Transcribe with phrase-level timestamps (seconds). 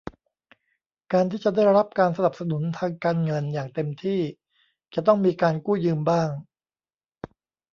[1.13, 4.19] การที่จะได้รับการสนับสนุนทางการเงินอย่างเต็มที่
[4.93, 6.29] จะต้องมีการกู้ยืมบ้าง